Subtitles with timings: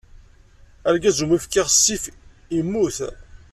[0.87, 2.03] Argaz umi fkiɣ ssif,
[2.55, 2.97] yemmut.